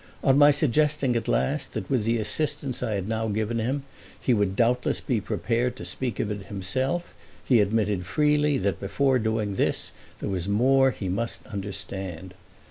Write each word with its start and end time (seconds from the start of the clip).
On 0.23 0.35
my 0.35 0.49
suggesting 0.49 1.15
at 1.15 1.27
last 1.27 1.73
that 1.73 1.87
with 1.87 2.05
the 2.05 2.17
assistance 2.17 2.81
I 2.81 2.93
had 2.95 3.07
now 3.07 3.27
given 3.27 3.59
him 3.59 3.83
he 4.19 4.33
would 4.33 4.55
doubtless 4.55 4.99
be 4.99 5.21
prepared 5.21 5.75
to 5.75 5.85
speak 5.85 6.19
of 6.19 6.31
it 6.31 6.47
himself 6.47 7.13
he 7.45 7.59
admitted 7.59 8.07
freely 8.07 8.57
that 8.57 8.79
before 8.79 9.19
doing 9.19 9.53
this 9.57 9.91
there 10.19 10.29
was 10.29 10.47
more 10.49 10.89
he 10.89 11.07
must 11.07 11.45
understand. 11.45 12.33